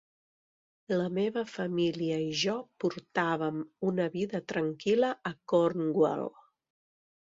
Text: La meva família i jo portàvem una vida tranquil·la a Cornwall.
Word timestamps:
La 1.01 1.09
meva 1.17 1.43
família 1.57 2.17
i 2.29 2.33
jo 2.45 2.57
portàvem 2.85 3.63
una 3.93 4.11
vida 4.19 4.45
tranquil·la 4.57 5.15
a 5.35 5.39
Cornwall. 5.57 6.31